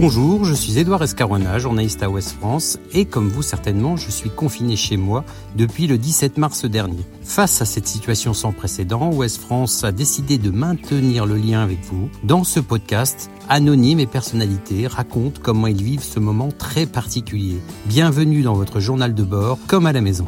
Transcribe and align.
Bonjour, 0.00 0.44
je 0.44 0.54
suis 0.54 0.78
Édouard 0.78 1.02
Escaroina, 1.02 1.58
journaliste 1.58 2.04
à 2.04 2.08
Ouest 2.08 2.36
France, 2.38 2.78
et 2.92 3.04
comme 3.04 3.28
vous 3.28 3.42
certainement, 3.42 3.96
je 3.96 4.12
suis 4.12 4.30
confiné 4.30 4.76
chez 4.76 4.96
moi 4.96 5.24
depuis 5.56 5.88
le 5.88 5.98
17 5.98 6.38
mars 6.38 6.64
dernier. 6.66 7.02
Face 7.24 7.60
à 7.62 7.64
cette 7.64 7.88
situation 7.88 8.32
sans 8.32 8.52
précédent, 8.52 9.10
Ouest 9.12 9.40
France 9.40 9.82
a 9.82 9.90
décidé 9.90 10.38
de 10.38 10.52
maintenir 10.52 11.26
le 11.26 11.34
lien 11.34 11.64
avec 11.64 11.80
vous. 11.90 12.08
Dans 12.22 12.44
ce 12.44 12.60
podcast, 12.60 13.28
anonymes 13.48 13.98
et 13.98 14.06
personnalités 14.06 14.86
racontent 14.86 15.40
comment 15.42 15.66
ils 15.66 15.82
vivent 15.82 16.04
ce 16.04 16.20
moment 16.20 16.50
très 16.56 16.86
particulier. 16.86 17.58
Bienvenue 17.86 18.42
dans 18.42 18.54
votre 18.54 18.78
journal 18.78 19.16
de 19.16 19.24
bord, 19.24 19.58
comme 19.66 19.86
à 19.86 19.92
la 19.92 20.00
maison. 20.00 20.26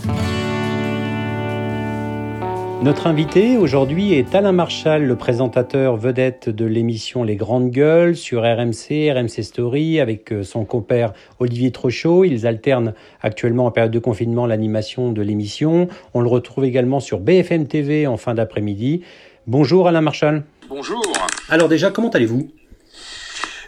Notre 2.83 3.07
invité 3.07 3.59
aujourd'hui 3.59 4.15
est 4.15 4.35
Alain 4.35 4.53
Marchal, 4.53 5.05
le 5.05 5.15
présentateur 5.15 5.97
vedette 5.97 6.48
de 6.48 6.65
l'émission 6.65 7.23
Les 7.23 7.37
Grandes 7.37 7.70
Gueules 7.70 8.16
sur 8.16 8.41
RMC, 8.41 9.12
RMC 9.12 9.43
Story, 9.43 10.01
avec 10.01 10.33
euh, 10.33 10.43
son 10.45 10.65
compère 10.65 11.12
Olivier 11.41 11.73
Trochot. 11.73 12.25
Ils 12.25 12.47
alternent 12.47 12.95
actuellement 13.20 13.66
en 13.66 13.70
période 13.70 13.93
de 13.93 13.98
confinement 13.98 14.47
l'animation 14.47 15.12
de 15.12 15.20
l'émission. 15.20 15.89
On 16.15 16.23
le 16.23 16.29
retrouve 16.29 16.65
également 16.65 17.01
sur 17.01 17.20
BFM 17.20 17.69
TV 17.69 18.06
en 18.06 18.16
fin 18.16 18.33
d'après-midi. 18.33 19.03
Bonjour 19.47 19.87
Alain 19.87 20.01
Marchal. 20.01 20.45
Bonjour. 20.70 21.03
Alors 21.51 21.69
déjà, 21.69 21.91
comment 21.91 22.09
allez-vous? 22.09 22.48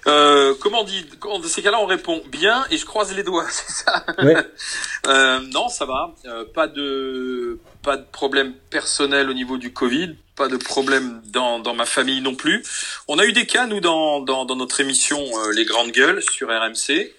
Euh, 0.06 0.54
comment 0.58 0.80
on 0.80 0.84
dit 0.84 1.06
Dans 1.22 1.42
ces 1.42 1.62
cas-là, 1.62 1.78
on 1.80 1.86
répond 1.86 2.22
bien 2.30 2.64
et 2.70 2.76
je 2.76 2.86
croise 2.86 3.14
les 3.14 3.22
doigts, 3.22 3.46
c'est 3.50 3.84
ça? 3.84 4.04
Euh, 5.06 5.40
Non, 5.52 5.68
ça 5.68 5.84
va. 5.84 6.14
Euh, 6.24 6.44
pas 6.44 6.68
de 6.68 7.58
pas 7.82 7.96
de 7.96 8.04
problème 8.04 8.54
personnel 8.70 9.28
au 9.28 9.34
niveau 9.34 9.58
du 9.58 9.72
Covid, 9.72 10.14
pas 10.36 10.48
de 10.48 10.56
problème 10.56 11.20
dans, 11.26 11.58
dans 11.58 11.74
ma 11.74 11.86
famille 11.86 12.20
non 12.20 12.34
plus. 12.34 12.62
On 13.08 13.18
a 13.18 13.26
eu 13.26 13.32
des 13.32 13.46
cas 13.46 13.66
nous 13.66 13.80
dans 13.80 14.20
dans, 14.20 14.44
dans 14.44 14.56
notre 14.56 14.80
émission 14.80 15.18
euh, 15.18 15.52
Les 15.52 15.64
Grandes 15.64 15.90
Gueules 15.90 16.22
sur 16.22 16.48
RMC. 16.48 17.12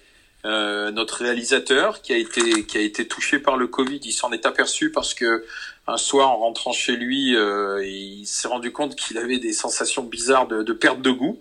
Euh, 0.46 0.90
notre 0.90 1.22
réalisateur 1.22 2.02
qui 2.02 2.12
a 2.12 2.18
été 2.18 2.66
qui 2.66 2.76
a 2.76 2.82
été 2.82 3.08
touché 3.08 3.38
par 3.38 3.56
le 3.56 3.66
Covid, 3.66 4.00
il 4.04 4.12
s'en 4.12 4.30
est 4.30 4.44
aperçu 4.44 4.90
parce 4.92 5.14
que 5.14 5.46
un 5.86 5.96
soir 5.96 6.30
en 6.30 6.36
rentrant 6.36 6.72
chez 6.72 6.96
lui, 6.96 7.34
euh, 7.34 7.82
il 7.82 8.26
s'est 8.26 8.48
rendu 8.48 8.70
compte 8.70 8.94
qu'il 8.94 9.16
avait 9.16 9.38
des 9.38 9.54
sensations 9.54 10.02
bizarres 10.02 10.46
de, 10.46 10.62
de 10.62 10.72
perte 10.74 11.00
de 11.00 11.10
goût. 11.10 11.40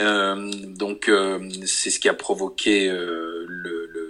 Euh, 0.00 0.50
donc 0.66 1.08
c'est 1.66 1.90
ce 1.90 2.00
qui 2.00 2.08
a 2.08 2.14
provoqué 2.14 2.88
le, 2.88 3.46
le, 3.46 4.09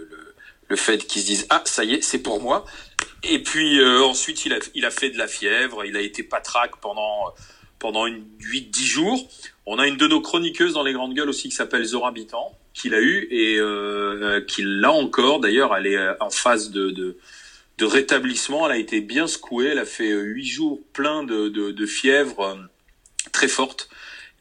le, 0.71 0.77
fait 0.77 1.07
qu'ils 1.07 1.23
se 1.23 1.27
disent 1.27 1.47
ah 1.51 1.63
ça 1.67 1.85
y 1.85 1.95
est 1.95 2.03
c'est 2.03 2.23
pour 2.23 2.41
moi. 2.41 2.65
Et 3.23 3.43
puis 3.43 3.85
ensuite 3.85 4.47
il 4.47 4.53
a, 4.53 4.59
il 4.75 4.85
a 4.87 4.91
fait 4.91 5.11
de 5.11 5.19
la 5.19 5.29
fièvre, 5.29 5.85
il 5.85 5.97
a 5.97 6.01
été 6.01 6.23
patraque 6.23 6.81
pendant 6.81 7.35
pendant 7.79 8.07
une 8.07 8.25
8-10 8.41 8.85
jours. 8.85 9.29
On 9.67 9.79
a 9.79 9.87
une 9.87 9.97
de 9.97 10.07
nos 10.07 10.21
chroniqueuses 10.21 10.75
dans 10.75 10.83
les 10.83 10.93
grandes 10.93 11.15
gueules 11.15 11.29
aussi 11.29 11.49
qui 11.49 11.55
s'appelle 11.55 11.85
Zora 11.85 12.13
Bitan, 12.13 12.57
qui 12.75 12.89
l'a 12.89 13.01
eu 13.01 13.27
et 13.31 13.59
euh, 13.59 14.41
qui 14.43 14.63
l'a 14.65 14.93
encore. 14.93 15.41
D'ailleurs, 15.41 15.75
elle 15.77 15.87
est 15.87 15.99
en 16.21 16.31
phase 16.31 16.71
de, 16.71 16.91
de, 16.91 17.17
de, 17.79 17.85
rétablissement. 17.85 18.67
Elle 18.67 18.73
a 18.73 18.79
été 18.79 19.01
bien 19.01 19.27
secouée. 19.27 19.69
Elle 19.69 19.79
a 19.79 19.87
fait 19.87 20.13
huit 20.13 20.47
jours 20.47 20.81
plein 20.93 21.23
de, 21.25 21.49
de, 21.49 21.71
de 21.71 21.87
fièvre 21.87 22.59
très 23.33 23.49
forte 23.49 23.89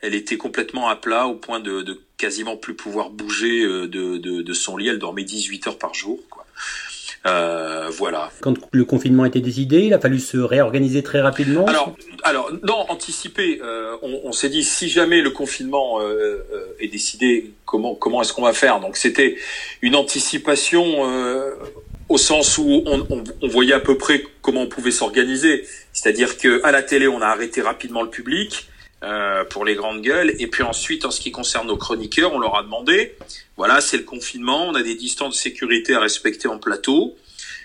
elle 0.01 0.15
était 0.15 0.37
complètement 0.37 0.89
à 0.89 0.95
plat 0.95 1.27
au 1.27 1.35
point 1.35 1.59
de, 1.59 1.81
de 1.81 2.01
quasiment 2.19 2.57
plus 2.57 2.75
pouvoir 2.75 3.09
bouger 3.09 3.63
euh, 3.63 3.87
de, 3.87 4.17
de, 4.17 4.43
de, 4.43 4.53
son 4.53 4.77
lit. 4.77 4.89
Elle 4.89 4.99
dormait 4.99 5.23
18 5.23 5.67
heures 5.67 5.77
par 5.79 5.95
jour. 5.95 6.19
Quoi. 6.29 6.45
Euh, 7.25 7.89
voilà. 7.89 8.31
Quand 8.41 8.55
le 8.71 8.85
confinement 8.85 9.23
a 9.23 9.27
été 9.27 9.41
décidé, 9.41 9.79
il 9.79 9.93
a 9.93 9.99
fallu 9.99 10.19
se 10.19 10.37
réorganiser 10.37 11.03
très 11.03 11.19
rapidement. 11.19 11.65
Alors, 11.65 11.95
alors 12.23 12.51
non, 12.63 12.85
anticiper. 12.89 13.59
Euh, 13.63 13.95
on, 14.01 14.21
on 14.23 14.31
s'est 14.31 14.49
dit 14.49 14.63
si 14.63 14.87
jamais 14.87 15.21
le 15.21 15.31
confinement 15.31 15.99
euh, 15.99 16.45
euh 16.53 16.65
est 16.79 16.87
décidé, 16.87 17.51
comment 17.65 17.95
comment 17.95 18.21
est-ce 18.21 18.31
qu'on 18.31 18.43
va 18.43 18.53
faire? 18.53 18.79
Donc 18.79 18.95
c'était 18.95 19.35
une 19.81 19.95
anticipation 19.95 21.09
euh, 21.09 21.55
au 22.07 22.17
sens 22.17 22.57
où 22.57 22.83
on, 22.85 23.05
on, 23.09 23.23
on, 23.41 23.47
voyait 23.47 23.73
à 23.73 23.81
peu 23.81 23.97
près 23.97 24.23
comment 24.41 24.61
on 24.61 24.67
pouvait 24.67 24.91
s'organiser. 24.91 25.65
C'est-à-dire 25.91 26.37
que 26.37 26.63
à 26.63 26.71
la 26.71 26.83
télé, 26.83 27.09
on 27.09 27.21
a 27.21 27.27
arrêté 27.27 27.61
rapidement 27.61 28.01
le 28.01 28.09
public. 28.09 28.69
Euh, 29.01 29.45
pour 29.45 29.63
les 29.63 29.75
grandes 29.75 30.01
gueules. 30.01 30.35
Et 30.39 30.47
puis 30.47 30.61
ensuite, 30.61 31.05
en 31.05 31.11
ce 31.11 31.21
qui 31.21 31.31
concerne 31.31 31.67
nos 31.67 31.77
chroniqueurs, 31.77 32.33
on 32.33 32.39
leur 32.39 32.57
a 32.57 32.63
demandé, 32.63 33.15
voilà, 33.55 33.79
c'est 33.79 33.95
le 33.95 34.03
confinement, 34.03 34.67
on 34.67 34.75
a 34.75 34.83
des 34.83 34.95
distances 34.95 35.35
de 35.35 35.39
sécurité 35.39 35.93
à 35.93 36.01
respecter 36.01 36.49
en 36.49 36.57
plateau. 36.57 37.15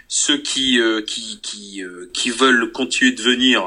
Ceux 0.07 0.39
qui 0.39 0.79
euh, 0.79 1.03
qui 1.03 1.41
qui, 1.43 1.83
euh, 1.83 2.09
qui 2.13 2.31
veulent 2.31 2.71
continuer 2.71 3.11
de 3.11 3.21
venir 3.21 3.67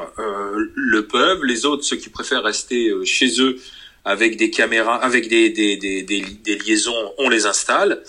le 0.75 1.07
peuvent. 1.07 1.43
Les 1.43 1.65
autres, 1.65 1.83
ceux 1.83 1.97
qui 1.97 2.07
préfèrent 2.07 2.43
rester 2.43 2.89
chez 3.03 3.41
eux 3.41 3.59
avec 4.05 4.37
des 4.37 4.49
caméras, 4.49 4.95
avec 4.95 5.27
des 5.27 5.49
des, 5.49 5.75
des, 5.75 6.03
des, 6.03 6.57
liaisons, 6.59 7.13
on 7.17 7.27
les 7.27 7.47
installe. 7.47 8.01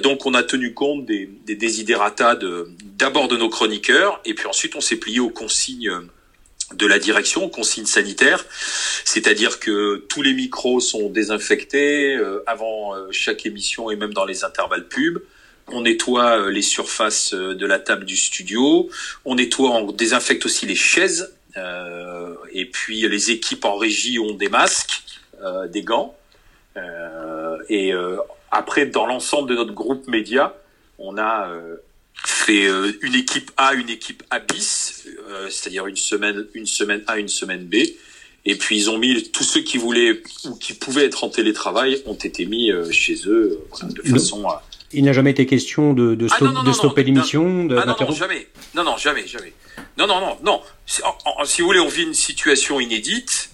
donc 0.00 0.26
on 0.26 0.34
a 0.34 0.44
tenu 0.44 0.74
compte 0.74 1.06
des, 1.06 1.28
des 1.44 1.56
desiderata 1.56 2.38
d'abord 2.96 3.26
de 3.26 3.36
nos 3.36 3.48
chroniqueurs 3.48 4.20
et 4.24 4.34
puis 4.34 4.46
ensuite 4.46 4.76
on 4.76 4.80
s'est 4.80 4.94
plié 4.94 5.18
aux 5.18 5.30
consignes 5.30 5.90
de 6.74 6.86
la 6.86 6.98
direction, 6.98 7.48
consignes 7.48 7.86
sanitaires, 7.86 8.44
c'est-à-dire 9.04 9.58
que 9.58 10.04
tous 10.08 10.22
les 10.22 10.32
micros 10.32 10.80
sont 10.80 11.10
désinfectés 11.10 12.14
euh, 12.16 12.42
avant 12.46 12.94
euh, 12.94 13.08
chaque 13.10 13.44
émission 13.46 13.90
et 13.90 13.96
même 13.96 14.14
dans 14.14 14.24
les 14.24 14.44
intervalles 14.44 14.86
pub. 14.86 15.18
On 15.68 15.82
nettoie 15.82 16.38
euh, 16.38 16.50
les 16.50 16.62
surfaces 16.62 17.34
de 17.34 17.66
la 17.66 17.78
table 17.78 18.04
du 18.04 18.16
studio, 18.16 18.88
on 19.24 19.36
nettoie, 19.36 19.70
on 19.70 19.92
désinfecte 19.92 20.46
aussi 20.46 20.66
les 20.66 20.76
chaises, 20.76 21.34
et 22.52 22.64
puis 22.66 23.06
les 23.08 23.32
équipes 23.32 23.64
en 23.64 23.76
régie 23.76 24.20
ont 24.20 24.34
des 24.34 24.48
masques, 24.48 25.02
des 25.68 25.82
gants, 25.82 26.16
et 27.68 27.92
après 28.52 28.86
dans 28.86 29.04
l'ensemble 29.06 29.50
de 29.50 29.56
notre 29.56 29.72
groupe 29.72 30.06
média, 30.06 30.54
on 30.98 31.18
a 31.18 31.52
fait 32.26 32.66
euh, 32.66 32.92
une 33.02 33.14
équipe 33.14 33.50
A, 33.56 33.74
une 33.74 33.88
équipe 33.88 34.22
A 34.30 34.38
bis, 34.38 35.04
euh, 35.28 35.48
c'est-à-dire 35.50 35.86
une 35.86 35.96
semaine, 35.96 36.46
une 36.54 36.66
semaine 36.66 37.02
A, 37.06 37.18
une 37.18 37.28
semaine 37.28 37.64
B. 37.64 37.76
Et 38.46 38.56
puis 38.56 38.76
ils 38.76 38.90
ont 38.90 38.98
mis 38.98 39.30
tous 39.30 39.44
ceux 39.44 39.60
qui 39.60 39.78
voulaient 39.78 40.22
ou 40.44 40.54
qui 40.56 40.72
pouvaient 40.72 41.04
être 41.04 41.24
en 41.24 41.28
télétravail 41.28 42.02
ont 42.06 42.14
été 42.14 42.46
mis 42.46 42.70
euh, 42.70 42.90
chez 42.90 43.16
eux 43.26 43.60
de 43.82 44.02
façon 44.02 44.48
à. 44.48 44.62
Il 44.92 45.04
n'a 45.04 45.12
jamais 45.12 45.30
été 45.30 45.46
question 45.46 45.92
de, 45.92 46.14
de, 46.14 46.26
ah, 46.30 46.64
de 46.64 46.72
stopper 46.72 47.04
l'émission, 47.04 47.64
de 47.64 47.76
ah, 47.76 47.86
non, 47.86 47.94
non, 48.00 48.12
jamais. 48.12 48.48
Non, 48.74 48.82
non, 48.82 48.96
jamais, 48.96 49.26
jamais. 49.26 49.52
Non, 49.96 50.08
non, 50.08 50.20
non, 50.20 50.38
non. 50.42 50.60
Si 51.44 51.60
vous 51.60 51.68
voulez, 51.68 51.78
on 51.78 51.88
vit 51.88 52.02
une 52.02 52.14
situation 52.14 52.80
inédite, 52.80 53.50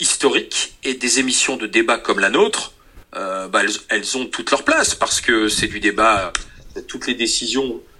historique, 0.00 0.74
et 0.82 0.94
des 0.94 1.20
émissions 1.20 1.56
de 1.56 1.68
débat 1.68 1.98
comme 1.98 2.18
la 2.18 2.30
nôtre, 2.30 2.72
euh, 3.14 3.46
bah, 3.46 3.60
elles, 3.62 3.70
elles, 3.90 4.16
ont 4.16 4.26
toute 4.26 4.50
leur 4.50 4.64
place 4.64 4.96
parce 4.96 5.20
que 5.20 5.48
c'est 5.48 5.68
du 5.68 5.78
débat. 5.78 6.32
Toutes 6.88 7.06
les 7.06 7.14
décisions 7.14 7.76
euh, 7.76 7.91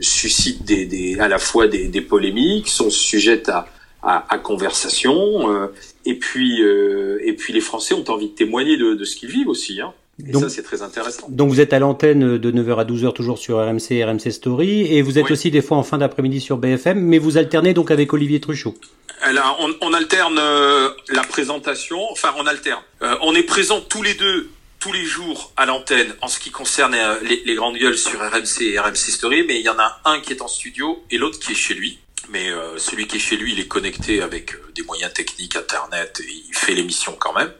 suscitent 0.00 0.64
des, 0.64 0.86
des, 0.86 1.18
à 1.18 1.28
la 1.28 1.38
fois 1.38 1.68
des, 1.68 1.88
des, 1.88 2.00
polémiques, 2.00 2.68
sont 2.68 2.90
sujettes 2.90 3.48
à, 3.48 3.66
à, 4.02 4.24
à 4.28 4.38
conversation, 4.38 5.50
euh, 5.50 5.68
et 6.04 6.14
puis 6.14 6.62
euh, 6.62 7.18
et 7.24 7.32
puis 7.32 7.52
les 7.52 7.60
Français 7.60 7.94
ont 7.94 8.04
envie 8.08 8.28
de 8.28 8.34
témoigner 8.34 8.76
de, 8.76 8.94
de 8.94 9.04
ce 9.04 9.16
qu'ils 9.16 9.30
vivent 9.30 9.48
aussi. 9.48 9.80
Hein. 9.80 9.92
Et 10.24 10.30
donc, 10.30 10.42
ça, 10.42 10.48
c'est 10.48 10.62
très 10.62 10.82
intéressant. 10.82 11.26
Donc, 11.28 11.48
vous 11.48 11.60
êtes 11.60 11.72
à 11.72 11.80
l'antenne 11.80 12.38
de 12.38 12.52
9h 12.52 12.78
à 12.78 12.84
12h, 12.84 13.14
toujours 13.14 13.38
sur 13.38 13.58
RMC 13.58 14.04
RMC 14.04 14.30
Story, 14.30 14.82
et 14.94 15.02
vous 15.02 15.18
êtes 15.18 15.28
aussi 15.32 15.50
des 15.50 15.60
fois 15.60 15.76
en 15.76 15.82
fin 15.82 15.98
d'après-midi 15.98 16.40
sur 16.40 16.56
BFM, 16.56 17.00
mais 17.00 17.18
vous 17.18 17.36
alternez 17.36 17.74
donc 17.74 17.90
avec 17.90 18.12
Olivier 18.12 18.40
Truchot. 18.40 18.74
Alors, 19.22 19.58
on, 19.60 19.88
on 19.88 19.92
alterne 19.92 20.38
euh, 20.38 20.90
la 21.08 21.22
présentation, 21.22 21.98
enfin, 22.12 22.32
on 22.38 22.46
alterne. 22.46 22.82
Euh, 23.02 23.16
on 23.22 23.34
est 23.34 23.42
présent 23.42 23.80
tous 23.80 24.02
les 24.02 24.14
deux 24.14 24.50
tous 24.84 24.92
les 24.92 25.06
jours 25.06 25.50
à 25.56 25.64
l'antenne 25.64 26.14
en 26.20 26.28
ce 26.28 26.38
qui 26.38 26.50
concerne 26.50 26.94
euh, 26.94 27.18
les, 27.22 27.54
grandes 27.54 27.78
gueules 27.78 27.96
sur 27.96 28.20
RMC 28.20 28.60
et 28.60 28.78
RMC 28.78 28.94
Story, 28.94 29.42
mais 29.48 29.58
il 29.58 29.62
y 29.62 29.70
en 29.70 29.78
a 29.78 29.98
un 30.04 30.20
qui 30.20 30.34
est 30.34 30.42
en 30.42 30.46
studio 30.46 31.02
et 31.10 31.16
l'autre 31.16 31.38
qui 31.38 31.52
est 31.52 31.54
chez 31.54 31.72
lui. 31.72 32.00
Mais 32.28 32.50
euh, 32.50 32.76
celui 32.76 33.06
qui 33.06 33.16
est 33.16 33.18
chez 33.18 33.38
lui, 33.38 33.54
il 33.54 33.60
est 33.60 33.66
connecté 33.66 34.20
avec 34.20 34.52
euh, 34.52 34.72
des 34.74 34.82
moyens 34.82 35.10
techniques, 35.14 35.56
Internet, 35.56 36.20
et 36.20 36.30
il 36.30 36.54
fait 36.54 36.74
l'émission 36.74 37.16
quand 37.18 37.32
même. 37.32 37.50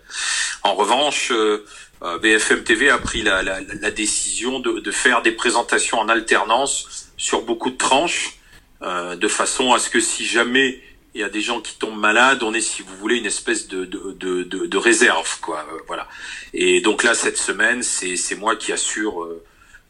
En 0.65 0.75
revanche, 0.75 1.33
euh, 1.33 1.65
BFM 2.03 2.63
TV 2.63 2.91
a 2.91 2.99
pris 2.99 3.23
la, 3.23 3.43
la, 3.43 3.59
la 3.63 3.91
décision 3.91 4.61
de, 4.61 4.81
de, 4.81 4.91
faire 4.91 5.23
des 5.23 5.33
présentations 5.33 6.01
en 6.01 6.11
alternance 6.11 7.09
sur 7.17 7.41
beaucoup 7.41 7.71
de 7.71 7.79
tranches, 7.79 8.39
de 8.83 9.29
façon 9.29 9.73
à 9.73 9.79
ce 9.79 9.89
que 9.89 9.99
si 9.99 10.27
jamais 10.27 10.83
il 11.15 11.21
y 11.21 11.25
a 11.25 11.29
des 11.29 11.41
gens 11.41 11.61
qui 11.61 11.77
tombent 11.77 11.99
malades, 11.99 12.43
on 12.43 12.53
est, 12.55 12.61
si 12.61 12.83
vous 12.83 12.97
voulez, 12.97 13.17
une 13.17 13.27
espèce 13.27 13.69
de, 13.69 13.85
de, 13.85 14.17
de, 14.19 14.43
de, 14.43 14.67
de 14.67 14.77
réserve, 14.77 15.39
quoi. 15.41 15.65
Euh, 15.73 15.79
voilà. 15.87 16.09
Et 16.53 16.81
donc 16.81 17.05
là, 17.05 17.15
cette 17.15 17.39
semaine, 17.39 17.83
c'est, 17.85 18.17
c'est 18.17 18.35
moi 18.35 18.57
qui 18.57 18.73
assure 18.73 19.29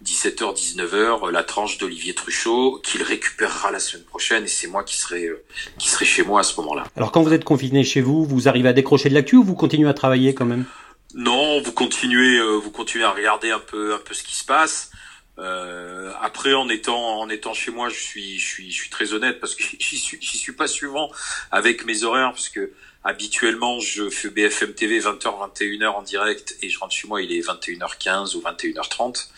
17h, 0.04 0.42
euh, 0.42 0.52
19h 0.52 1.30
la 1.30 1.42
tranche 1.42 1.78
d'Olivier 1.78 2.12
Truchot, 2.12 2.78
qu'il 2.84 3.02
récupérera 3.02 3.70
la 3.70 3.80
semaine 3.80 4.04
prochaine, 4.04 4.44
et 4.44 4.48
c'est 4.48 4.66
moi 4.66 4.84
qui 4.84 4.98
serai, 4.98 5.24
euh, 5.24 5.42
qui 5.78 5.88
serai 5.88 6.04
chez 6.04 6.22
moi 6.22 6.40
à 6.40 6.42
ce 6.42 6.60
moment-là. 6.60 6.84
Alors 6.94 7.10
quand 7.10 7.22
vous 7.22 7.32
êtes 7.32 7.44
confiné 7.44 7.84
chez 7.84 8.02
vous, 8.02 8.26
vous 8.26 8.46
arrivez 8.46 8.68
à 8.68 8.74
décrocher 8.74 9.08
de 9.08 9.14
l'actu 9.14 9.36
ou 9.36 9.44
vous 9.44 9.54
continuez 9.54 9.88
à 9.88 9.94
travailler 9.94 10.34
quand 10.34 10.46
même? 10.46 10.66
Non, 11.14 11.62
vous 11.62 11.72
continuez, 11.72 12.40
vous 12.58 12.72
continuez 12.72 13.04
à 13.04 13.12
regarder 13.12 13.50
un 13.50 13.60
peu, 13.60 13.94
un 13.94 13.98
peu 13.98 14.14
ce 14.14 14.24
qui 14.24 14.36
se 14.36 14.44
passe. 14.44 14.90
Euh, 15.38 16.12
après, 16.20 16.54
en 16.54 16.68
étant 16.68 17.20
en 17.20 17.28
étant 17.28 17.54
chez 17.54 17.70
moi, 17.70 17.88
je 17.88 17.98
suis 17.98 18.38
je 18.38 18.46
suis 18.46 18.70
je 18.70 18.76
suis 18.76 18.90
très 18.90 19.12
honnête 19.12 19.40
parce 19.40 19.54
que 19.54 19.64
j'y 19.78 19.98
suis 19.98 20.18
j'y 20.20 20.38
suis 20.38 20.52
pas 20.52 20.68
souvent 20.68 21.10
avec 21.50 21.84
mes 21.84 22.04
horaires 22.04 22.32
parce 22.32 22.48
que 22.48 22.72
habituellement, 23.04 23.80
je 23.80 24.08
fais 24.08 24.30
BFM 24.30 24.72
TV 24.72 25.00
20h, 25.00 25.22
21h 25.22 25.88
en 25.88 26.02
direct 26.02 26.56
et 26.62 26.70
je 26.70 26.78
rentre 26.78 26.94
chez 26.94 27.06
moi, 27.06 27.20
il 27.22 27.32
est 27.32 27.40
21h15 27.40 28.36
ou 28.36 28.40
21h30. 28.40 29.28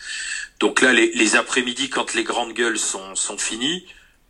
Donc 0.59 0.81
là, 0.81 0.93
les, 0.93 1.11
les 1.11 1.35
après-midi, 1.35 1.89
quand 1.89 2.13
les 2.13 2.23
grandes 2.23 2.53
gueules 2.53 2.79
sont, 2.79 3.15
sont 3.15 3.37
finies, 3.37 3.85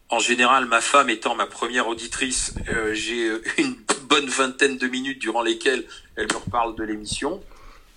en 0.09 0.19
général, 0.19 0.65
ma 0.65 0.81
femme 0.81 1.09
étant 1.09 1.35
ma 1.35 1.45
première 1.45 1.87
auditrice, 1.87 2.53
euh, 2.69 2.93
j'ai 2.93 3.29
une 3.57 3.75
bonne 4.03 4.27
vingtaine 4.27 4.77
de 4.77 4.87
minutes 4.87 5.19
durant 5.19 5.41
lesquelles 5.41 5.85
elle 6.15 6.27
me 6.27 6.37
reparle 6.37 6.75
de 6.75 6.83
l'émission. 6.83 7.41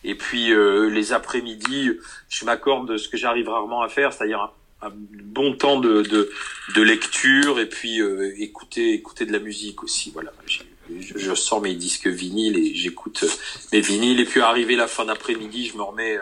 Et 0.05 0.15
puis 0.15 0.53
euh, 0.53 0.89
les 0.89 1.13
après-midi, 1.13 1.91
je 2.29 2.45
m'accorde 2.45 2.97
ce 2.97 3.09
que 3.09 3.17
j'arrive 3.17 3.49
rarement 3.49 3.83
à 3.83 3.89
faire, 3.89 4.13
c'est-à-dire 4.13 4.53
un, 4.83 4.93
bon 4.93 5.55
temps 5.55 5.79
de, 5.79 6.03
de, 6.03 6.31
de, 6.75 6.83
lecture 6.83 7.61
et 7.61 7.69
puis 7.69 8.01
euh, 8.01 8.33
écouter 8.39 8.95
écouter 8.95 9.27
de 9.27 9.33
la 9.33 9.39
musique 9.39 9.83
aussi. 9.83 10.11
Voilà, 10.11 10.33
je, 10.47 10.63
je, 10.99 11.35
sors 11.35 11.61
mes 11.61 11.75
disques 11.75 12.07
vinyles 12.07 12.57
et 12.57 12.75
j'écoute 12.75 13.25
mes 13.73 13.81
vinyles. 13.81 14.21
Et 14.21 14.25
puis 14.25 14.41
arrivé 14.41 14.77
la 14.77 14.87
fin 14.87 15.05
d'après-midi, 15.05 15.67
je 15.67 15.77
me 15.77 15.83
remets 15.83 16.19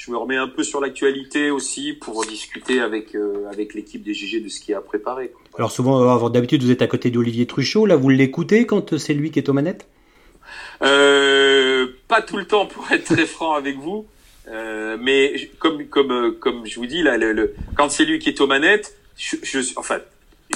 je 0.00 0.10
me 0.10 0.16
remets 0.16 0.36
un 0.36 0.48
peu 0.48 0.62
sur 0.62 0.80
l'actualité 0.80 1.50
aussi 1.50 1.92
pour 1.92 2.24
discuter 2.24 2.80
avec 2.80 3.14
euh, 3.14 3.50
avec 3.50 3.74
l'équipe 3.74 4.02
des 4.02 4.14
GG 4.14 4.40
de 4.40 4.48
ce 4.48 4.58
qui 4.58 4.72
a 4.72 4.80
préparé. 4.80 5.30
Alors 5.58 5.70
souvent, 5.70 6.24
euh, 6.24 6.30
d'habitude, 6.30 6.62
vous 6.62 6.70
êtes 6.70 6.80
à 6.80 6.86
côté 6.86 7.10
d'Olivier 7.10 7.46
Truchot. 7.46 7.84
Là, 7.84 7.96
vous 7.96 8.08
l'écoutez 8.08 8.64
quand 8.64 8.96
c'est 8.96 9.12
lui 9.12 9.30
qui 9.30 9.38
est 9.38 9.50
aux 9.50 9.52
manettes? 9.52 9.86
Euh, 10.82 11.88
Pas 12.10 12.22
tout 12.22 12.36
le 12.36 12.44
temps, 12.44 12.66
pour 12.66 12.90
être 12.90 13.04
très 13.04 13.24
franc 13.24 13.54
avec 13.54 13.78
vous. 13.78 14.04
Euh, 14.48 14.96
mais 15.00 15.48
comme 15.60 15.86
comme 15.86 16.10
euh, 16.10 16.30
comme 16.32 16.66
je 16.66 16.74
vous 16.80 16.86
dis 16.86 17.02
là, 17.04 17.16
le, 17.16 17.54
quand 17.76 17.88
c'est 17.88 18.04
lui 18.04 18.18
qui 18.18 18.30
est 18.30 18.40
aux 18.40 18.48
manettes, 18.48 18.96
je, 19.16 19.36
je 19.44 19.60
enfin 19.76 20.00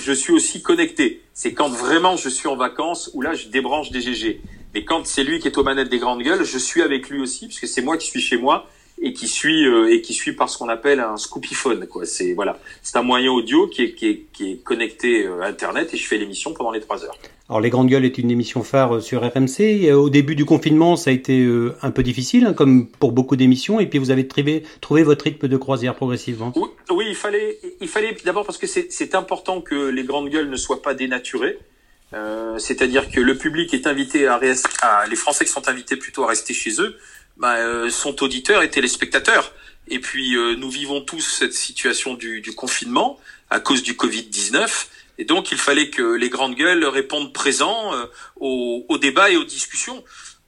je 0.02 0.12
suis 0.12 0.32
aussi 0.32 0.62
connecté. 0.62 1.22
C'est 1.32 1.54
quand 1.54 1.68
vraiment 1.68 2.16
je 2.16 2.28
suis 2.28 2.48
en 2.48 2.56
vacances 2.56 3.08
où 3.14 3.22
là 3.22 3.34
je 3.34 3.46
débranche 3.46 3.92
des 3.92 4.00
GG. 4.00 4.40
Mais 4.74 4.84
quand 4.84 5.06
c'est 5.06 5.22
lui 5.22 5.38
qui 5.38 5.46
est 5.46 5.56
aux 5.56 5.62
manettes 5.62 5.90
des 5.90 6.00
grandes 6.00 6.24
gueules, 6.24 6.44
je 6.44 6.58
suis 6.58 6.82
avec 6.82 7.08
lui 7.08 7.20
aussi 7.20 7.46
puisque 7.46 7.68
c'est 7.68 7.82
moi 7.82 7.96
qui 7.98 8.08
suis 8.08 8.20
chez 8.20 8.36
moi 8.36 8.68
et 9.00 9.12
qui 9.12 9.28
suit 9.28 9.66
euh, 9.66 9.92
et 9.92 10.00
qui 10.00 10.14
suit 10.14 10.32
par 10.32 10.48
ce 10.48 10.58
qu'on 10.58 10.68
appelle 10.68 11.00
un 11.00 11.16
scoopyphone 11.16 11.86
quoi. 11.86 12.06
C'est 12.06 12.32
voilà. 12.32 12.58
C'est 12.82 12.96
un 12.96 13.02
moyen 13.02 13.30
audio 13.32 13.66
qui 13.66 13.82
est 13.82 13.94
qui 13.94 14.08
est, 14.08 14.22
qui 14.32 14.52
est 14.52 14.56
connecté 14.62 15.26
euh, 15.26 15.42
à 15.42 15.46
internet 15.46 15.92
et 15.92 15.96
je 15.96 16.06
fais 16.06 16.16
l'émission 16.16 16.52
pendant 16.52 16.70
les 16.70 16.80
trois 16.80 17.04
heures. 17.04 17.18
Alors 17.48 17.60
les 17.60 17.70
grandes 17.70 17.88
gueules 17.88 18.04
est 18.04 18.18
une 18.18 18.30
émission 18.30 18.62
phare 18.62 18.96
euh, 18.96 19.00
sur 19.00 19.22
RMC 19.22 19.92
au 19.92 20.10
début 20.10 20.34
du 20.34 20.44
confinement 20.44 20.96
ça 20.96 21.10
a 21.10 21.12
été 21.12 21.46
un 21.82 21.90
peu 21.90 22.02
difficile 22.02 22.46
hein, 22.46 22.52
comme 22.54 22.86
pour 22.86 23.12
beaucoup 23.12 23.36
d'émissions. 23.36 23.80
Et 23.80 23.86
puis 23.86 23.98
vous 23.98 24.10
avez 24.10 24.26
trouvé 24.28 24.62
trouvé 24.80 25.02
votre 25.02 25.24
rythme 25.24 25.48
de 25.48 25.56
croisière 25.56 25.94
progressivement. 25.94 26.52
Oui, 26.56 26.68
oui 26.90 27.04
il 27.08 27.16
fallait 27.16 27.58
il 27.80 27.88
fallait 27.88 28.16
d'abord 28.24 28.46
parce 28.46 28.58
que 28.58 28.66
c'est 28.66 28.90
c'est 28.90 29.14
important 29.14 29.60
que 29.60 29.88
les 29.88 30.04
grandes 30.04 30.30
gueules 30.30 30.48
ne 30.48 30.56
soient 30.56 30.82
pas 30.82 30.94
dénaturées 30.94 31.58
euh, 32.14 32.58
c'est-à-dire 32.58 33.10
que 33.10 33.20
le 33.20 33.36
public 33.36 33.74
est 33.74 33.86
invité 33.86 34.26
à, 34.28 34.40
à 34.82 35.06
les 35.06 35.16
Français 35.16 35.44
qui 35.44 35.50
sont 35.50 35.68
invités 35.68 35.96
plutôt 35.96 36.22
à 36.24 36.28
rester 36.28 36.54
chez 36.54 36.80
eux 36.80 36.96
bah, 37.36 37.56
euh, 37.56 37.90
sont 37.90 38.22
auditeurs 38.22 38.62
et 38.62 38.70
téléspectateurs. 38.70 39.52
Et 39.88 39.98
puis 39.98 40.36
euh, 40.36 40.54
nous 40.56 40.70
vivons 40.70 41.00
tous 41.00 41.20
cette 41.20 41.52
situation 41.52 42.14
du, 42.14 42.40
du 42.40 42.54
confinement 42.54 43.18
à 43.50 43.60
cause 43.60 43.82
du 43.82 43.94
Covid-19. 43.94 44.86
Et 45.18 45.24
donc 45.24 45.52
il 45.52 45.58
fallait 45.58 45.90
que 45.90 46.14
les 46.14 46.28
grandes 46.28 46.54
gueules 46.54 46.84
répondent 46.84 47.32
présents 47.32 47.94
euh, 47.94 48.06
au, 48.36 48.84
au 48.88 48.98
débat 48.98 49.30
et 49.30 49.36
aux 49.36 49.44
discussions. 49.44 50.04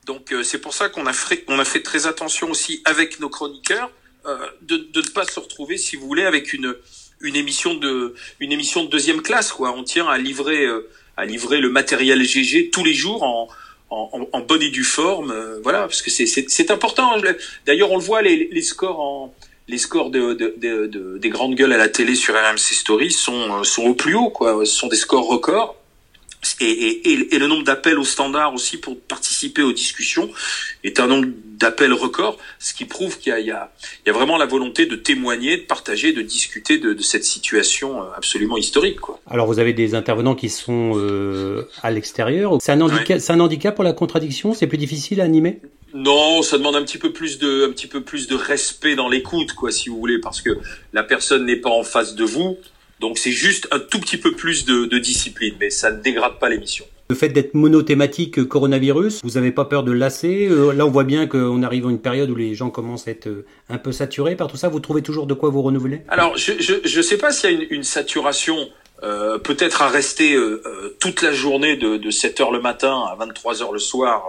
Donc 0.07 0.33
c'est 0.45 0.61
pour 0.61 0.73
ça 0.73 0.89
qu'on 0.89 1.07
a 1.07 1.13
fait, 1.13 1.45
a 1.49 1.65
fait 1.65 1.83
très 1.83 2.07
attention 2.07 2.49
aussi 2.49 2.81
avec 2.85 3.19
nos 3.19 3.29
chroniqueurs 3.29 3.91
de, 4.63 4.77
de 4.77 5.03
ne 5.03 5.09
pas 5.09 5.25
se 5.25 5.41
retrouver, 5.41 5.77
si 5.79 5.97
vous 5.97 6.07
voulez, 6.07 6.25
avec 6.25 6.53
une 6.53 6.77
une 7.21 7.35
émission 7.35 7.75
de 7.75 8.15
une 8.39 8.53
émission 8.53 8.85
de 8.85 8.89
deuxième 8.89 9.21
classe 9.21 9.51
quoi. 9.51 9.73
On 9.73 9.83
tient 9.83 10.07
à 10.07 10.17
livrer 10.17 10.65
à 11.17 11.25
livrer 11.25 11.61
le 11.61 11.71
matériel 11.71 12.23
GG 12.23 12.71
tous 12.71 12.85
les 12.85 12.95
jours 12.95 13.25
en 13.25 13.49
en, 13.91 14.27
en, 14.33 14.41
bonne 14.41 14.63
et 14.63 14.71
due 14.71 14.85
forme, 14.85 15.31
euh, 15.31 15.61
voilà, 15.63 15.81
parce 15.81 16.03
que 16.03 16.11
c'est 16.11 16.71
important. 16.71 17.13
D'ailleurs, 17.67 17.93
on 17.93 17.97
le 17.97 18.03
voit, 18.03 18.23
les, 18.23 18.49
les 18.51 18.63
scores 18.63 19.01
en 19.01 19.35
les 19.69 19.79
scores 19.79 20.11
de, 20.11 20.33
de, 20.35 20.55
de, 20.87 21.19
des 21.19 21.29
grandes 21.29 21.57
gueules 21.57 21.73
à 21.73 21.77
la 21.77 21.89
télé 21.89 22.15
sur 22.15 22.35
RMC 22.35 22.57
Story 22.57 23.11
sont, 23.11 23.65
sont 23.65 23.83
au 23.83 23.95
plus 23.95 24.15
haut, 24.15 24.31
quoi. 24.31 24.65
Ce 24.65 24.73
sont 24.73 24.87
des 24.87 24.97
scores 24.97 25.27
records 25.27 25.75
et, 26.61 26.65
et, 26.65 27.35
et, 27.35 27.39
le 27.39 27.47
nombre 27.47 27.65
d'appels 27.65 27.99
au 27.99 28.05
standard 28.05 28.55
aussi 28.55 28.77
pour 28.77 28.99
participer 28.99 29.63
aux 29.63 29.73
discussions 29.73 30.31
est 30.85 31.01
un 31.01 31.07
nombre 31.07 31.29
d'appels 31.59 31.93
record, 31.93 32.39
ce 32.59 32.75
qui 32.75 32.85
prouve 32.85 33.19
qu'il 33.19 33.37
y, 33.39 33.43
y, 33.43 33.47
y 33.47 33.51
a, 33.51 34.13
vraiment 34.13 34.37
la 34.37 34.47
volonté 34.47 34.87
de 34.87 34.97
témoigner, 34.97 35.57
de 35.57 35.63
partager, 35.63 36.13
de 36.13 36.23
discuter 36.23 36.79
de, 36.79 36.93
de 36.93 37.03
cette 37.03 37.25
situation 37.25 38.03
euh, 38.03 38.07
absolument 38.17 38.57
historique. 38.57 39.01
Quoi. 39.01 39.21
Alors 39.29 39.47
vous 39.47 39.59
avez 39.59 39.73
des 39.73 39.95
intervenants 39.95 40.35
qui 40.35 40.49
sont 40.49 40.93
euh, 40.97 41.69
à 41.83 41.91
l'extérieur. 41.91 42.57
C'est 42.61 42.73
un, 42.73 42.81
handicap, 42.81 43.21
c'est 43.21 43.33
un 43.33 43.41
handicap 43.41 43.75
pour 43.75 43.85
la 43.85 43.93
contradiction? 43.93 44.55
C'est 44.55 44.67
plus 44.67 44.79
difficile 44.79 45.21
à 45.21 45.25
animer? 45.25 45.61
Non, 45.95 46.43
ça 46.43 46.59
demande 46.59 46.77
un 46.77 46.83
petit 46.83 46.99
peu 46.99 47.13
plus 47.13 47.39
de, 47.39 47.67
un 47.67 47.71
petit 47.71 47.87
peu 47.87 48.03
plus 48.03 48.27
de 48.27 48.35
respect 48.35 48.97
dans 48.97 49.09
l'écoute, 49.09 49.55
quoi, 49.55 49.71
si 49.71 49.89
vous 49.89 49.99
voulez, 49.99 50.19
parce 50.19 50.43
que 50.43 50.51
la 50.93 51.03
personne 51.03 51.47
n'est 51.47 51.57
pas 51.57 51.71
en 51.71 51.85
face 51.85 52.15
de 52.15 52.25
vous. 52.25 52.59
Donc 53.01 53.19
c'est 53.19 53.33
juste 53.33 53.69
un 53.73 53.79
tout 53.79 54.01
petit 54.01 54.17
peu 54.17 54.33
plus 54.33 54.65
de, 54.65 54.87
de 54.87 54.99
discipline, 54.99 55.55
mais 55.61 55.71
ça 55.71 55.91
ne 55.91 56.01
dégrade 56.01 56.39
pas 56.39 56.49
l'émission. 56.49 56.87
Le 57.09 57.15
fait 57.15 57.29
d'être 57.29 57.55
monothématique 57.55 58.45
coronavirus, 58.45 59.21
vous 59.23 59.33
n'avez 59.33 59.53
pas 59.53 59.65
peur 59.65 59.85
de 59.85 59.93
lasser 59.93 60.49
euh, 60.51 60.73
Là, 60.73 60.87
on 60.87 60.91
voit 60.91 61.05
bien 61.05 61.29
qu'on 61.29 61.63
arrive 61.63 61.87
à 61.87 61.91
une 61.91 62.01
période 62.01 62.31
où 62.31 62.35
les 62.35 62.55
gens 62.55 62.71
commencent 62.71 63.07
à 63.07 63.13
être 63.13 63.29
euh, 63.29 63.47
un 63.69 63.79
peu 63.79 63.93
saturés 63.93 64.35
par 64.35 64.49
tout 64.49 64.57
ça. 64.57 64.69
Vous 64.69 64.81
trouvez 64.81 65.03
toujours 65.03 65.29
de 65.29 65.35
quoi 65.35 65.51
vous 65.51 65.63
renouveler? 65.63 66.03
Alors, 66.09 66.37
je 66.37 66.53
je, 66.59 67.01
sais 67.03 67.17
pas 67.17 67.31
s'il 67.31 67.51
y 67.51 67.53
a 67.53 67.57
une, 67.57 67.67
une 67.71 67.85
saturation. 67.85 68.57
Euh, 69.03 69.37
peut-être 69.39 69.83
à 69.83 69.89
rester 69.89 70.35
euh, 70.35 70.97
toute 70.99 71.21
la 71.21 71.31
journée 71.31 71.77
de, 71.77 71.99
de 71.99 72.11
7 72.11 72.41
heures 72.41 72.51
le 72.51 72.63
matin 72.63 73.05
à 73.13 73.15
23 73.15 73.63
heures 73.63 73.73
le 73.73 73.79
soir 73.79 74.25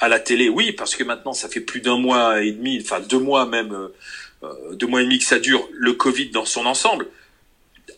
à 0.00 0.08
la 0.08 0.20
télé. 0.20 0.50
Oui, 0.50 0.72
parce 0.72 0.94
que 0.94 1.02
maintenant 1.02 1.32
ça 1.32 1.48
fait 1.48 1.62
plus 1.62 1.80
d'un 1.80 1.96
mois 1.96 2.42
et 2.42 2.52
demi, 2.52 2.78
enfin 2.82 3.00
deux 3.00 3.18
mois 3.18 3.46
même, 3.46 3.74
deux 4.74 4.86
mois 4.86 5.00
et 5.00 5.04
demi 5.04 5.18
que 5.18 5.24
ça 5.24 5.38
dure 5.38 5.66
le 5.72 5.94
Covid 5.94 6.28
dans 6.28 6.44
son 6.44 6.66
ensemble. 6.66 7.06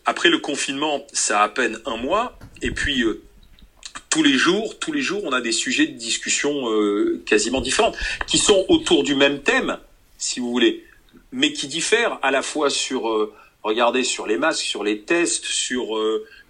Après 0.09 0.29
le 0.29 0.39
confinement, 0.39 1.05
ça 1.13 1.41
a 1.41 1.43
à 1.43 1.49
peine 1.49 1.77
un 1.85 1.95
mois. 1.95 2.39
Et 2.63 2.71
puis 2.71 3.03
euh, 3.03 3.21
tous 4.09 4.23
les 4.23 4.39
jours, 4.39 4.79
tous 4.79 4.91
les 4.91 5.03
jours, 5.03 5.21
on 5.23 5.31
a 5.31 5.39
des 5.39 5.51
sujets 5.51 5.85
de 5.85 5.95
discussion 5.95 6.67
euh, 6.71 7.21
quasiment 7.27 7.61
différents, 7.61 7.91
qui 8.25 8.39
sont 8.39 8.65
autour 8.69 9.03
du 9.03 9.13
même 9.13 9.43
thème, 9.43 9.77
si 10.17 10.39
vous 10.39 10.49
voulez, 10.49 10.83
mais 11.31 11.53
qui 11.53 11.67
diffèrent 11.67 12.17
à 12.23 12.31
la 12.31 12.41
fois 12.41 12.71
sur, 12.71 13.07
euh, 13.07 13.35
regardez, 13.61 14.03
sur 14.03 14.25
les 14.25 14.39
masques, 14.39 14.65
sur 14.65 14.83
les 14.83 15.01
tests, 15.01 15.45
sur 15.45 15.95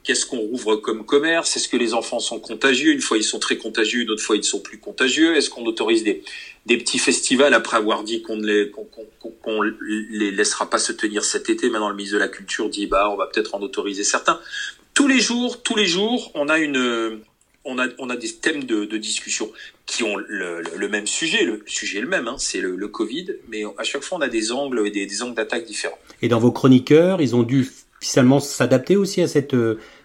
qu'est-ce 0.10 0.26
qu'on 0.26 0.40
rouvre 0.40 0.78
comme 0.78 1.06
commerce, 1.06 1.56
est-ce 1.56 1.68
que 1.68 1.78
les 1.78 1.94
enfants 1.94 2.20
sont 2.20 2.40
contagieux, 2.40 2.94
une 2.94 3.00
fois 3.00 3.18
ils 3.18 3.24
sont 3.24 3.38
très 3.38 3.58
contagieux, 3.58 4.02
une 4.02 4.10
autre 4.10 4.24
fois 4.24 4.36
ils 4.36 4.44
sont 4.44 4.60
plus 4.60 4.80
contagieux, 4.80 5.36
est-ce 5.36 5.52
qu'on 5.52 5.64
autorise 5.68 6.04
des, 6.04 6.24
des 6.66 6.78
petits 6.80 6.98
festivals 6.98 7.54
après 7.54 7.78
avoir 7.78 8.04
dit 8.04 8.24
qu'on 8.24 8.38
ne 8.38 8.48
les, 8.48 8.72
qu'on, 8.72 9.62
les 9.62 10.32
laissera 10.32 10.68
pas 10.68 10.80
se 10.80 10.94
tenir 10.94 11.24
cet 11.24 11.52
été? 11.52 11.70
Maintenant, 11.70 11.90
le 11.90 11.96
ministre 11.96 12.16
de 12.16 12.22
la 12.22 12.28
Culture 12.28 12.72
dit 12.72 12.88
bah 12.88 13.08
on 13.12 13.18
va 13.18 13.28
peut-être 13.28 13.54
en 13.54 13.62
autoriser 13.62 14.04
certains. 14.04 14.40
Tous 14.96 15.08
les 15.08 15.20
jours, 15.20 15.62
tous 15.62 15.76
les 15.76 15.86
jours, 15.86 16.32
on 16.34 16.50
a 16.50 16.58
une, 16.58 17.20
on 17.64 17.78
a, 17.78 17.86
on 18.00 18.10
a 18.10 18.16
des 18.16 18.34
thèmes 18.34 18.64
de, 18.64 18.86
discussion 18.98 19.52
qui 19.86 20.02
ont 20.02 20.16
le, 20.18 20.88
même 20.90 21.06
sujet. 21.06 21.44
Le 21.44 21.62
sujet 21.68 22.00
est 22.00 22.02
le 22.02 22.08
même, 22.08 22.28
hein, 22.28 22.38
c'est 22.40 22.62
le, 22.62 22.76
le, 22.76 22.88
Covid, 22.88 23.28
mais 23.48 23.62
à 23.78 23.84
chaque 23.84 24.02
fois 24.02 24.18
on 24.18 24.22
a 24.22 24.28
des 24.28 24.52
angles, 24.52 24.90
des, 24.92 25.06
des 25.06 25.22
angles 25.22 25.36
d'attaque 25.36 25.66
différents. 25.66 26.00
Et 26.24 26.30
dans 26.30 26.40
vos 26.40 26.52
chroniqueurs, 26.52 27.22
ils 27.22 27.36
ont 27.36 27.44
dû 27.44 27.70
finalement 28.02 28.40
s'adapter 28.40 28.96
aussi 28.96 29.22
à 29.22 29.28
cette 29.28 29.56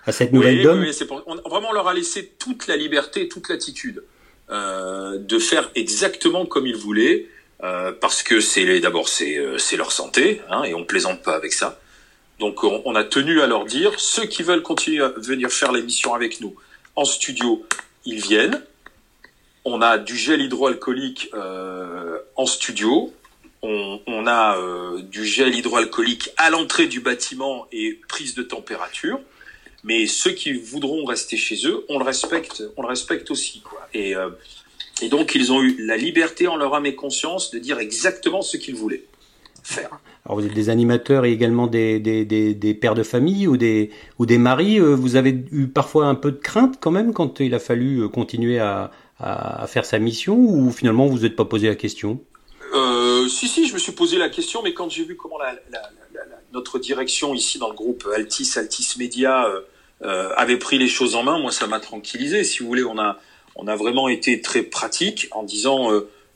à 0.07 0.13
cette 0.13 0.33
nouvelle 0.33 0.63
donne. 0.63 0.81
Oui, 0.81 0.93
c'est 0.93 1.07
pour, 1.07 1.23
on, 1.27 1.37
vraiment 1.49 1.69
on 1.71 1.73
leur 1.73 1.89
a 1.89 1.95
laissé 1.95 2.33
toute 2.39 2.67
la 2.67 2.77
liberté, 2.77 3.29
toute 3.29 3.49
l'attitude. 3.49 4.03
Euh, 4.51 5.17
de 5.17 5.39
faire 5.39 5.71
exactement 5.75 6.45
comme 6.45 6.67
ils 6.67 6.77
voulaient, 6.77 7.27
euh, 7.63 7.93
parce 7.99 8.23
que 8.23 8.41
c'est 8.41 8.81
d'abord 8.81 9.09
c'est 9.09 9.39
euh, 9.39 9.57
c'est 9.57 9.79
leur 9.79 9.91
santé, 9.91 10.43
hein, 10.51 10.65
et 10.65 10.75
on 10.75 10.85
plaisante 10.85 11.23
pas 11.23 11.35
avec 11.35 11.55
ça. 11.55 11.81
Donc 12.41 12.63
on, 12.63 12.83
on, 12.85 12.95
a 12.95 13.05
tenu 13.05 13.41
à 13.41 13.47
leur 13.47 13.65
dire 13.65 13.99
ceux 13.99 14.27
qui 14.27 14.43
veulent 14.43 14.63
continuer 14.63 15.03
à 15.03 15.09
venir 15.17 15.51
faire 15.51 15.73
l'émission 15.73 16.13
avec 16.13 16.43
nous 16.43 16.55
en 16.95 17.05
studio, 17.05 17.65
ils 18.05 18.21
viennent. 18.21 18.63
On 19.65 19.81
a 19.81 19.97
du 19.97 20.17
gel 20.17 20.43
hydroalcoolique 20.43 21.31
euh, 21.35 22.19
en 22.37 22.45
studio. 22.45 23.15
On, 23.67 24.27
a 24.27 24.59
euh, 24.59 25.01
du 25.01 25.25
gel 25.25 25.55
hydroalcoolique 25.55 26.31
à 26.37 26.51
l'entrée 26.51 26.87
du 26.87 27.01
bâtiment 27.01 27.67
et 27.73 27.99
prise 28.09 28.35
de 28.35 28.43
température 28.43 29.21
mais 29.85 30.07
ceux 30.07 30.33
qui 30.33 30.55
voudront 30.55 31.05
rester 31.05 31.37
chez 31.37 31.67
eux, 31.67 31.85
on 31.89 31.99
le 31.99 32.05
respecte, 32.05 32.65
on 32.77 32.83
le 32.83 32.89
respecte 32.89 33.31
aussi. 33.31 33.63
Euh, 33.95 34.31
et 35.03 35.09
donc 35.09 35.35
ils 35.35 35.53
ont 35.53 35.63
eu 35.63 35.77
la 35.87 35.97
liberté 35.97 36.49
en 36.49 36.57
leur 36.57 36.75
âme 36.75 36.87
et 36.87 36.95
conscience 36.95 37.51
de 37.51 37.59
dire 37.59 37.79
exactement 37.79 38.41
ce 38.41 38.57
qu'ils 38.57 38.75
voulaient 38.75 39.05
faire. 39.63 39.91
Alors 40.25 40.41
vous 40.41 40.47
êtes 40.47 40.55
des 40.55 40.71
animateurs 40.71 41.27
et 41.27 41.33
également 41.33 41.67
des, 41.67 42.79
pères 42.81 42.95
de 42.95 43.03
famille 43.03 43.47
ou 43.47 43.59
des, 43.59 43.91
maris. 44.39 44.81
Euh, 44.81 44.95
vous 44.95 45.17
avez 45.17 45.45
eu 45.53 45.67
parfois 45.67 46.07
un 46.07 46.15
peu 46.15 46.33
de 46.33 46.39
crainte 46.39 46.79
quand 46.81 46.91
même 46.91 47.13
quand 47.13 47.41
il 47.41 47.55
a 47.55 47.59
fallu 47.59 48.09
continuer 48.09 48.59
à, 48.59 48.91
à, 49.21 49.67
faire 49.67 49.85
sa 49.85 49.99
mission 49.99 50.37
ou 50.37 50.71
finalement 50.71 51.07
vous 51.07 51.21
n'êtes 51.21 51.37
pas 51.37 51.45
posé 51.45 51.69
la 51.69 51.77
question? 51.77 52.21
Euh, 53.25 53.29
Si, 53.29 53.49
si, 53.49 53.67
je 53.67 53.75
me 53.75 53.79
suis 53.79 53.93
posé 53.93 54.19
la 54.19 54.29
question, 54.29 54.63
mais 54.63 54.75
quand 54.75 54.89
j'ai 54.89 55.05
vu 55.05 55.17
comment 55.17 55.39
la, 55.39 55.53
la, 55.71 55.83
la, 56.13 56.23
notre 56.53 56.79
direction 56.79 57.35
ici 57.35 57.59
dans 57.59 57.69
le 57.69 57.75
groupe 57.75 58.09
Altis, 58.15 58.53
Altis 58.57 58.95
Media, 58.99 59.47
euh, 60.03 60.31
avait 60.37 60.59
pris 60.59 60.79
les 60.79 60.89
choses 60.89 61.15
en 61.15 61.23
main, 61.23 61.39
moi 61.39 61.51
ça 61.51 61.67
m'a 61.67 61.81
tranquillisé. 61.81 62.45
Si 62.45 62.61
vous 62.61 62.69
voulez, 62.69 62.85
on 62.85 62.99
a 62.99 63.19
on 63.57 63.69
a 63.69 63.77
vraiment 63.77 64.09
été 64.09 64.41
très 64.41 64.63
pratique 64.63 65.29
en 65.31 65.45
disant 65.45 65.89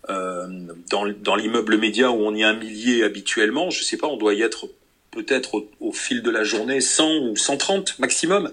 dans, 0.08 1.06
dans 1.20 1.36
l'immeuble 1.36 1.76
média 1.76 2.12
où 2.12 2.14
on 2.14 2.32
y 2.34 2.44
a 2.44 2.48
un 2.48 2.54
millier 2.54 3.02
habituellement, 3.02 3.70
je 3.70 3.82
sais 3.82 3.96
pas, 3.96 4.06
on 4.06 4.16
doit 4.16 4.34
y 4.34 4.42
être 4.42 4.68
peut-être 5.10 5.66
au, 5.80 5.92
fil 5.92 6.22
de 6.22 6.30
la 6.30 6.44
journée 6.44 6.80
100 6.80 7.30
ou 7.30 7.36
130 7.36 7.98
maximum. 7.98 8.52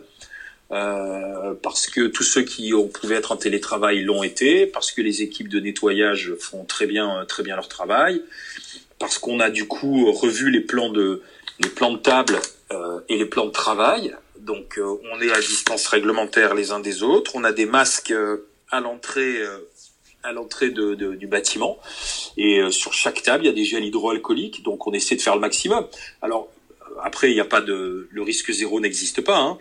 Euh, 0.71 1.53
parce 1.61 1.85
que 1.85 2.07
tous 2.07 2.23
ceux 2.23 2.41
qui 2.41 2.73
ont 2.73 2.87
pouvaient 2.87 3.15
être 3.15 3.31
en 3.31 3.37
télétravail 3.37 4.03
l'ont 4.03 4.23
été, 4.23 4.65
parce 4.65 4.91
que 4.91 5.01
les 5.01 5.21
équipes 5.21 5.47
de 5.47 5.59
nettoyage 5.59 6.33
font 6.39 6.65
très 6.65 6.87
bien 6.87 7.23
très 7.27 7.43
bien 7.43 7.55
leur 7.55 7.67
travail, 7.67 8.21
parce 8.97 9.19
qu'on 9.19 9.39
a 9.39 9.51
du 9.51 9.67
coup 9.67 10.11
revu 10.11 10.49
les 10.49 10.61
plans 10.61 10.89
de 10.89 11.21
les 11.59 11.69
plans 11.69 11.93
de 11.93 11.99
table 11.99 12.39
euh, 12.71 12.99
et 13.09 13.17
les 13.17 13.25
plans 13.25 13.45
de 13.45 13.51
travail. 13.51 14.15
Donc 14.39 14.79
euh, 14.79 14.97
on 15.11 15.21
est 15.21 15.31
à 15.31 15.39
distance 15.39 15.85
réglementaire 15.87 16.55
les 16.55 16.71
uns 16.71 16.79
des 16.79 17.03
autres, 17.03 17.31
on 17.35 17.43
a 17.43 17.51
des 17.51 17.67
masques 17.67 18.11
euh, 18.11 18.47
à 18.71 18.79
l'entrée 18.79 19.41
euh, 19.41 19.59
à 20.23 20.31
l'entrée 20.31 20.71
de, 20.71 20.95
de, 20.95 21.13
du 21.13 21.27
bâtiment 21.27 21.77
et 22.37 22.59
sur 22.71 22.93
chaque 22.93 23.21
table 23.21 23.43
il 23.43 23.47
y 23.47 23.49
a 23.51 23.53
des 23.53 23.63
gels 23.63 23.85
hydroalcooliques, 23.85 24.63
donc 24.63 24.87
on 24.87 24.93
essaie 24.93 25.15
de 25.15 25.21
faire 25.21 25.35
le 25.35 25.41
maximum. 25.41 25.85
Alors 26.23 26.49
après 27.03 27.29
il 27.29 27.35
n'y 27.35 27.39
a 27.39 27.45
pas 27.45 27.61
de 27.61 28.07
le 28.09 28.21
risque 28.23 28.51
zéro 28.51 28.79
n'existe 28.79 29.21
pas. 29.21 29.37
Hein. 29.37 29.59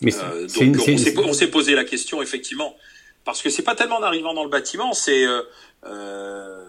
Mais 0.00 0.14
euh, 0.16 0.46
donc 0.48 1.24
on 1.26 1.32
s'est 1.32 1.50
posé 1.50 1.74
la 1.74 1.84
question 1.84 2.22
effectivement 2.22 2.76
parce 3.24 3.42
que 3.42 3.50
c'est 3.50 3.62
pas 3.62 3.74
tellement 3.74 3.96
en 3.96 4.02
arrivant 4.02 4.34
dans 4.34 4.44
le 4.44 4.50
bâtiment, 4.50 4.92
c'est 4.92 5.24
euh, 5.24 5.42
euh, 5.86 6.62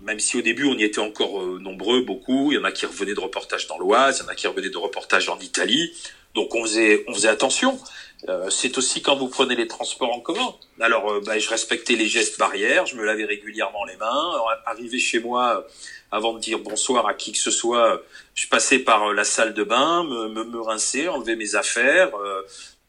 même 0.00 0.18
si 0.20 0.38
au 0.38 0.42
début 0.42 0.64
on 0.64 0.74
y 0.74 0.84
était 0.84 1.00
encore 1.00 1.44
nombreux, 1.60 2.02
beaucoup, 2.02 2.50
il 2.50 2.54
y 2.54 2.58
en 2.58 2.64
a 2.64 2.72
qui 2.72 2.86
revenaient 2.86 3.14
de 3.14 3.20
reportages 3.20 3.66
dans 3.66 3.78
l'Oise, 3.78 4.20
il 4.20 4.24
y 4.24 4.26
en 4.26 4.32
a 4.32 4.34
qui 4.34 4.46
revenaient 4.46 4.70
de 4.70 4.78
reportages 4.78 5.28
en 5.28 5.38
Italie, 5.38 5.92
donc 6.34 6.54
on 6.54 6.62
faisait 6.62 7.04
on 7.08 7.14
faisait 7.14 7.28
attention. 7.28 7.78
Euh, 8.28 8.50
c'est 8.50 8.76
aussi 8.78 9.00
quand 9.00 9.16
vous 9.16 9.28
prenez 9.28 9.54
les 9.54 9.68
transports 9.68 10.12
en 10.12 10.20
commun. 10.20 10.54
Alors, 10.80 11.20
bah, 11.24 11.38
je 11.38 11.48
respectais 11.48 11.94
les 11.94 12.06
gestes 12.06 12.36
barrières, 12.36 12.84
je 12.84 12.96
me 12.96 13.04
lavais 13.04 13.24
régulièrement 13.24 13.84
les 13.84 13.96
mains. 13.96 14.32
Arrivé 14.66 14.98
chez 14.98 15.20
moi, 15.20 15.64
avant 16.10 16.32
de 16.32 16.40
dire 16.40 16.58
bonsoir 16.58 17.06
à 17.06 17.14
qui 17.14 17.30
que 17.30 17.38
ce 17.38 17.52
soit, 17.52 18.02
je 18.34 18.48
passais 18.48 18.80
par 18.80 19.12
la 19.12 19.24
salle 19.24 19.54
de 19.54 19.62
bain, 19.62 20.02
me, 20.02 20.28
me, 20.28 20.42
me 20.42 20.60
rincer, 20.60 21.06
enlever 21.08 21.36
mes 21.36 21.54
affaires, 21.54 22.10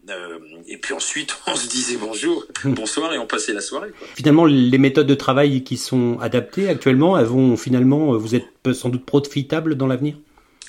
euh, 0.08 0.40
et 0.68 0.78
puis 0.78 0.94
ensuite, 0.94 1.38
on 1.48 1.56
se 1.56 1.68
disait 1.68 1.98
bonjour, 1.98 2.46
bonsoir, 2.64 3.14
et 3.14 3.18
on 3.18 3.28
passait 3.28 3.54
la 3.54 3.62
soirée. 3.62 3.90
Quoi. 3.98 4.08
Finalement, 4.16 4.46
les 4.46 4.78
méthodes 4.78 5.08
de 5.08 5.16
travail 5.16 5.64
qui 5.64 5.78
sont 5.78 6.18
adaptées 6.20 6.70
actuellement, 6.70 7.18
elles 7.18 7.26
vont 7.26 7.58
finalement, 7.58 8.18
vous 8.18 8.36
êtes 8.36 8.74
sans 8.74 8.90
doute 8.90 9.06
profitable 9.06 9.76
dans 9.76 9.88
l'avenir? 9.88 10.16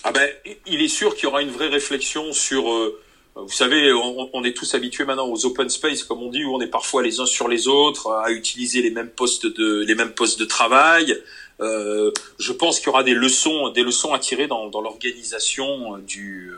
Ah 0.04 0.12
ben, 0.12 0.28
il 0.66 0.80
est 0.83 0.88
sûr 0.88 1.14
qu'il 1.14 1.25
y 1.25 1.26
aura 1.26 1.42
une 1.42 1.50
vraie 1.50 1.69
réflexion 1.69 2.33
sur. 2.33 2.71
Euh, 2.73 2.99
vous 3.37 3.52
savez, 3.52 3.92
on, 3.92 4.45
est 4.45 4.57
tous 4.57 4.75
habitués 4.75 5.04
maintenant 5.04 5.28
aux 5.28 5.47
open 5.47 5.69
space, 5.69 6.02
comme 6.02 6.21
on 6.23 6.30
dit, 6.30 6.45
où 6.45 6.54
on 6.54 6.61
est 6.61 6.66
parfois 6.66 7.02
les 7.02 7.21
uns 7.21 7.26
sur 7.26 7.49
les 7.49 7.69
autres, 7.69 8.11
à 8.11 8.30
utiliser 8.33 8.83
les 8.83 8.90
mêmes 8.90 9.09
postes 9.09 9.47
de 9.47 9.85
les 9.87 9.95
mêmes 9.95 10.12
postes 10.12 10.38
de 10.40 10.45
travail. 10.45 11.16
Euh, 11.61 12.11
je 12.38 12.52
pense 12.52 12.78
qu'il 12.78 12.87
y 12.87 12.90
aura 12.90 13.04
des 13.04 13.14
leçons, 13.14 13.69
des 13.71 13.83
leçons 13.83 14.12
à 14.12 14.19
tirer 14.19 14.47
dans, 14.47 14.69
dans 14.69 14.80
l'organisation 14.80 15.99
du 15.99 16.52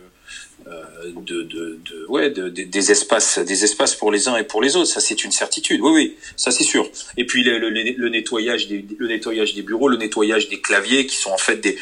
euh, 0.68 1.11
de, 1.16 1.42
de, 1.42 1.78
de, 1.84 2.06
ouais, 2.08 2.30
de, 2.30 2.49
des 2.49 2.92
espaces, 2.92 3.38
des 3.40 3.64
espaces 3.64 3.96
pour 3.96 4.12
les 4.12 4.28
uns 4.28 4.37
et 4.37 4.44
pour 4.44 4.62
les 4.62 4.76
autres. 4.76 4.90
Ça, 4.90 5.00
c'est 5.00 5.25
une 5.25 5.32
certitude. 5.32 5.80
Oui, 5.80 5.90
oui, 5.92 6.16
ça 6.37 6.52
c'est 6.52 6.62
sûr. 6.64 6.88
Et 7.16 7.26
puis 7.26 7.42
le, 7.42 8.08
nettoyage 8.08 8.68
des, 8.68 8.84
le 8.96 9.08
nettoyage 9.08 9.54
des 9.54 9.62
bureaux, 9.62 9.88
le 9.88 9.96
nettoyage 9.96 10.49
des 10.49 10.61
claviers, 10.61 11.06
qui 11.06 11.16
sont 11.16 11.30
en 11.30 11.38
fait 11.38 11.56
des, 11.56 11.76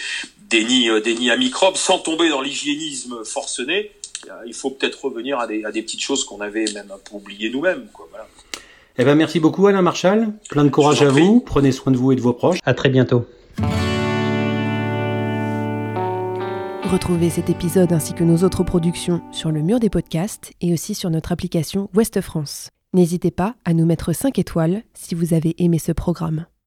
des 0.50 0.64
nids, 0.64 0.90
euh, 0.90 1.00
des 1.00 1.14
nids 1.14 1.30
à 1.30 1.36
microbes, 1.36 1.76
sans 1.76 1.98
tomber 1.98 2.28
dans 2.28 2.42
l'hygiénisme 2.42 3.24
forcené. 3.24 3.92
Euh, 4.28 4.32
il 4.46 4.54
faut 4.54 4.70
peut-être 4.70 5.04
revenir 5.04 5.38
à 5.38 5.46
des, 5.46 5.64
à 5.64 5.72
des 5.72 5.82
petites 5.82 6.02
choses 6.02 6.24
qu'on 6.24 6.40
avait 6.40 6.66
même 6.74 6.90
un 6.92 6.98
peu 6.98 7.16
oubliées 7.16 7.50
nous-mêmes. 7.50 7.86
Quoi, 7.92 8.06
voilà. 8.10 8.26
Eh 8.98 9.04
ben, 9.04 9.14
merci 9.14 9.40
beaucoup 9.40 9.66
Alain 9.66 9.82
Marchal. 9.82 10.34
Plein 10.50 10.64
de 10.64 10.68
courage 10.68 11.02
à 11.02 11.08
vous. 11.08 11.40
Prenez 11.40 11.72
soin 11.72 11.92
de 11.92 11.96
vous 11.96 12.12
et 12.12 12.16
de 12.16 12.20
vos 12.20 12.34
proches. 12.34 12.58
À 12.66 12.74
très 12.74 12.90
bientôt. 12.90 13.24
Retrouvez 16.90 17.30
cet 17.30 17.48
épisode 17.48 17.92
ainsi 17.92 18.14
que 18.14 18.24
nos 18.24 18.38
autres 18.38 18.64
productions 18.64 19.22
sur 19.30 19.52
le 19.52 19.62
mur 19.62 19.78
des 19.78 19.90
podcasts 19.90 20.52
et 20.60 20.72
aussi 20.72 20.96
sur 20.96 21.08
notre 21.08 21.30
application 21.30 21.88
Ouest 21.94 22.20
France. 22.20 22.70
N'hésitez 22.92 23.30
pas 23.30 23.54
à 23.64 23.74
nous 23.74 23.86
mettre 23.86 24.12
5 24.12 24.36
étoiles 24.40 24.82
si 24.92 25.14
vous 25.14 25.32
avez 25.32 25.54
aimé 25.62 25.78
ce 25.78 25.92
programme. 25.92 26.46